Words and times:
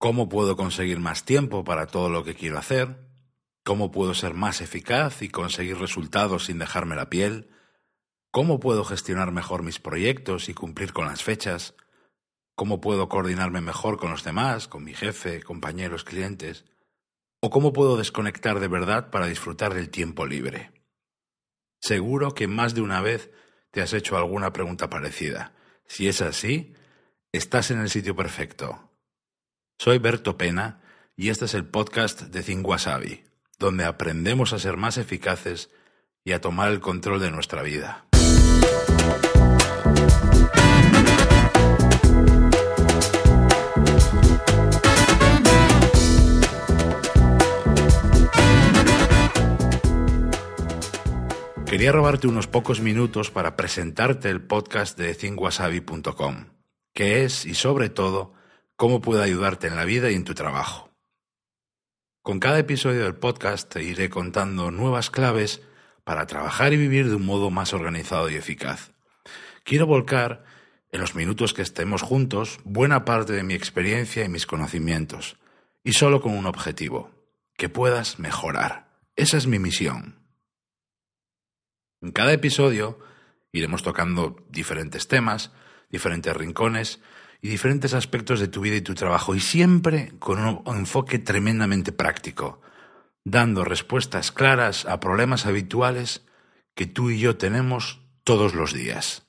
cómo 0.00 0.30
puedo 0.30 0.56
conseguir 0.56 0.98
más 0.98 1.26
tiempo 1.26 1.62
para 1.62 1.86
todo 1.86 2.08
lo 2.08 2.24
que 2.24 2.34
quiero 2.34 2.56
hacer, 2.56 2.96
cómo 3.62 3.90
puedo 3.90 4.14
ser 4.14 4.32
más 4.32 4.62
eficaz 4.62 5.20
y 5.20 5.28
conseguir 5.28 5.76
resultados 5.76 6.46
sin 6.46 6.58
dejarme 6.58 6.96
la 6.96 7.10
piel, 7.10 7.50
cómo 8.30 8.60
puedo 8.60 8.82
gestionar 8.82 9.30
mejor 9.30 9.62
mis 9.62 9.78
proyectos 9.78 10.48
y 10.48 10.54
cumplir 10.54 10.94
con 10.94 11.04
las 11.04 11.22
fechas, 11.22 11.74
cómo 12.54 12.80
puedo 12.80 13.10
coordinarme 13.10 13.60
mejor 13.60 13.98
con 13.98 14.10
los 14.10 14.24
demás, 14.24 14.68
con 14.68 14.84
mi 14.84 14.94
jefe, 14.94 15.42
compañeros, 15.42 16.02
clientes, 16.04 16.64
o 17.42 17.50
cómo 17.50 17.74
puedo 17.74 17.98
desconectar 17.98 18.58
de 18.58 18.68
verdad 18.68 19.10
para 19.10 19.26
disfrutar 19.26 19.74
del 19.74 19.90
tiempo 19.90 20.24
libre. 20.24 20.72
Seguro 21.78 22.32
que 22.32 22.46
más 22.46 22.74
de 22.74 22.80
una 22.80 23.02
vez 23.02 23.30
te 23.70 23.82
has 23.82 23.92
hecho 23.92 24.16
alguna 24.16 24.50
pregunta 24.54 24.88
parecida. 24.88 25.52
Si 25.86 26.08
es 26.08 26.22
así, 26.22 26.72
estás 27.32 27.70
en 27.70 27.80
el 27.80 27.90
sitio 27.90 28.16
perfecto. 28.16 28.89
Soy 29.82 29.96
Berto 29.96 30.36
Pena 30.36 30.82
y 31.16 31.30
este 31.30 31.46
es 31.46 31.54
el 31.54 31.64
podcast 31.64 32.20
de 32.20 32.42
Think 32.42 32.68
Wasabi, 32.68 33.24
donde 33.58 33.86
aprendemos 33.86 34.52
a 34.52 34.58
ser 34.58 34.76
más 34.76 34.98
eficaces 34.98 35.70
y 36.22 36.32
a 36.32 36.40
tomar 36.42 36.70
el 36.70 36.80
control 36.80 37.18
de 37.18 37.30
nuestra 37.30 37.62
vida. 37.62 38.04
Quería 51.64 51.92
robarte 51.92 52.26
unos 52.26 52.46
pocos 52.48 52.82
minutos 52.82 53.30
para 53.30 53.56
presentarte 53.56 54.28
el 54.28 54.42
podcast 54.42 54.98
de 54.98 55.14
thinkwasabi.com, 55.14 56.48
que 56.92 57.24
es, 57.24 57.46
y 57.46 57.54
sobre 57.54 57.88
todo, 57.88 58.34
cómo 58.80 59.02
puede 59.02 59.22
ayudarte 59.22 59.66
en 59.66 59.76
la 59.76 59.84
vida 59.84 60.10
y 60.10 60.14
en 60.14 60.24
tu 60.24 60.32
trabajo. 60.32 60.90
Con 62.22 62.40
cada 62.40 62.58
episodio 62.58 63.04
del 63.04 63.14
podcast 63.14 63.70
te 63.70 63.82
iré 63.82 64.08
contando 64.08 64.70
nuevas 64.70 65.10
claves 65.10 65.60
para 66.02 66.26
trabajar 66.26 66.72
y 66.72 66.78
vivir 66.78 67.06
de 67.06 67.16
un 67.16 67.26
modo 67.26 67.50
más 67.50 67.74
organizado 67.74 68.30
y 68.30 68.36
eficaz. 68.36 68.92
Quiero 69.64 69.86
volcar, 69.86 70.46
en 70.92 71.02
los 71.02 71.14
minutos 71.14 71.52
que 71.52 71.60
estemos 71.60 72.00
juntos, 72.00 72.58
buena 72.64 73.04
parte 73.04 73.34
de 73.34 73.42
mi 73.42 73.52
experiencia 73.52 74.24
y 74.24 74.30
mis 74.30 74.46
conocimientos, 74.46 75.36
y 75.84 75.92
solo 75.92 76.22
con 76.22 76.32
un 76.34 76.46
objetivo, 76.46 77.10
que 77.58 77.68
puedas 77.68 78.18
mejorar. 78.18 78.98
Esa 79.14 79.36
es 79.36 79.46
mi 79.46 79.58
misión. 79.58 80.24
En 82.00 82.12
cada 82.12 82.32
episodio 82.32 82.98
iremos 83.52 83.82
tocando 83.82 84.42
diferentes 84.48 85.06
temas, 85.06 85.52
diferentes 85.90 86.34
rincones 86.34 86.98
y 87.42 87.48
diferentes 87.48 87.94
aspectos 87.94 88.40
de 88.40 88.48
tu 88.48 88.60
vida 88.60 88.76
y 88.76 88.80
tu 88.80 88.94
trabajo, 88.94 89.34
y 89.34 89.40
siempre 89.40 90.12
con 90.18 90.40
un 90.40 90.76
enfoque 90.76 91.18
tremendamente 91.18 91.92
práctico, 91.92 92.60
dando 93.24 93.64
respuestas 93.64 94.32
claras 94.32 94.86
a 94.86 95.00
problemas 95.00 95.46
habituales 95.46 96.24
que 96.74 96.86
tú 96.86 97.10
y 97.10 97.18
yo 97.18 97.36
tenemos 97.36 98.00
todos 98.24 98.54
los 98.54 98.72
días. 98.72 99.26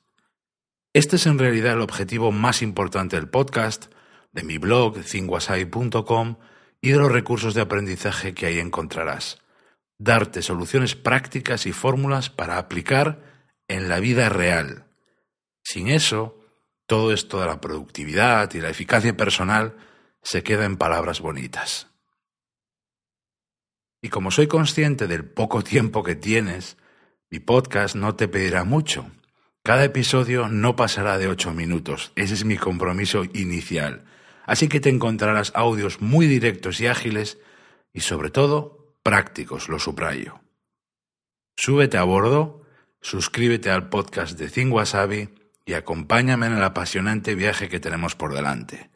Este 0.94 1.16
es 1.16 1.26
en 1.26 1.40
realidad 1.40 1.74
el 1.74 1.82
objetivo 1.82 2.32
más 2.32 2.62
importante 2.62 3.16
del 3.16 3.30
podcast, 3.30 3.86
de 4.34 4.44
mi 4.44 4.58
blog, 4.58 5.02
cinguasai.com 5.04 6.36
y 6.82 6.90
de 6.90 6.98
los 6.98 7.12
recursos 7.12 7.54
de 7.54 7.62
aprendizaje 7.62 8.34
que 8.34 8.46
ahí 8.46 8.60
encontrarás 8.60 9.42
darte 10.02 10.42
soluciones 10.42 10.96
prácticas 10.96 11.68
y 11.68 11.74
fórmulas 11.74 12.32
para 12.32 12.58
aplicar 12.58 13.22
en 13.68 13.88
la 13.88 14.00
vida 14.00 14.30
real. 14.30 14.86
Sin 15.64 15.90
eso, 15.90 16.41
todo 16.92 17.14
esto 17.14 17.40
de 17.40 17.46
la 17.46 17.62
productividad 17.62 18.54
y 18.54 18.60
la 18.60 18.68
eficacia 18.68 19.16
personal 19.16 19.78
se 20.22 20.44
queda 20.44 20.66
en 20.66 20.76
palabras 20.76 21.22
bonitas. 21.22 21.88
Y 24.02 24.10
como 24.10 24.30
soy 24.30 24.48
consciente 24.48 25.08
del 25.08 25.24
poco 25.24 25.64
tiempo 25.64 26.04
que 26.04 26.16
tienes, 26.16 26.76
mi 27.30 27.40
podcast 27.40 27.96
no 27.96 28.18
te 28.18 28.28
pedirá 28.28 28.66
mucho. 28.66 29.10
Cada 29.64 29.86
episodio 29.86 30.50
no 30.50 30.76
pasará 30.76 31.18
de 31.18 31.30
ocho 31.30 31.54
minutos. 31.54 32.12
Ese 32.18 32.34
es 32.34 32.44
mi 32.44 32.58
compromiso 32.58 33.24
inicial. 33.24 34.04
Así 34.46 34.68
que 34.68 34.82
te 34.82 34.90
encontrarás 34.90 35.54
audios 35.56 36.02
muy 36.02 36.28
directos 36.28 36.82
y 36.82 36.88
ágiles 36.88 37.38
y 37.94 38.02
sobre 38.02 38.32
todo 38.32 38.98
prácticos, 39.02 39.70
lo 39.70 39.80
subrayo. 39.80 40.42
Súbete 41.56 41.98
a 41.98 42.04
bordo, 42.04 42.64
suscríbete 43.00 43.70
al 43.70 43.88
podcast 43.88 44.38
de 44.38 44.50
Think 44.50 44.74
Wasabi 44.74 45.30
y 45.66 45.74
acompáñame 45.74 46.48
en 46.48 46.54
el 46.54 46.64
apasionante 46.64 47.36
viaje 47.36 47.70
que 47.70 47.80
tenemos 47.80 48.16
por 48.16 48.34
delante. 48.34 48.90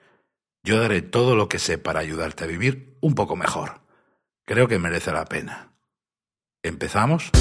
Yo 0.63 0.79
daré 0.79 1.01
todo 1.01 1.35
lo 1.35 1.47
que 1.47 1.59
sé 1.59 1.77
para 1.77 1.99
ayudarte 1.99 2.43
a 2.43 2.47
vivir 2.47 2.97
un 3.01 3.13
poco 3.13 3.35
mejor. 3.35 3.81
Creo 4.45 4.67
que 4.67 4.79
merece 4.79 5.11
la 5.11 5.25
pena. 5.25 5.73
¿Empezamos? 6.63 7.31